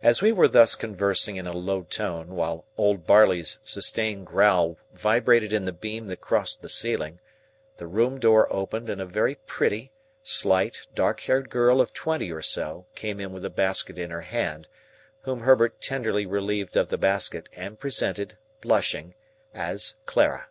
As 0.00 0.22
we 0.22 0.30
were 0.30 0.46
thus 0.46 0.76
conversing 0.76 1.34
in 1.34 1.46
a 1.48 1.52
low 1.52 1.82
tone 1.82 2.36
while 2.36 2.66
Old 2.78 3.04
Barley's 3.04 3.58
sustained 3.64 4.28
growl 4.28 4.76
vibrated 4.92 5.52
in 5.52 5.64
the 5.64 5.72
beam 5.72 6.06
that 6.06 6.20
crossed 6.20 6.62
the 6.62 6.68
ceiling, 6.68 7.18
the 7.78 7.88
room 7.88 8.20
door 8.20 8.46
opened, 8.52 8.88
and 8.88 9.00
a 9.00 9.04
very 9.04 9.34
pretty, 9.34 9.90
slight, 10.22 10.86
dark 10.94 11.28
eyed 11.28 11.50
girl 11.50 11.80
of 11.80 11.92
twenty 11.92 12.30
or 12.30 12.42
so 12.42 12.86
came 12.94 13.18
in 13.18 13.32
with 13.32 13.44
a 13.44 13.50
basket 13.50 13.98
in 13.98 14.10
her 14.12 14.20
hand: 14.22 14.68
whom 15.22 15.40
Herbert 15.40 15.80
tenderly 15.80 16.26
relieved 16.26 16.76
of 16.76 16.88
the 16.88 16.96
basket, 16.96 17.48
and 17.54 17.76
presented, 17.80 18.38
blushing, 18.60 19.16
as 19.52 19.96
"Clara." 20.06 20.46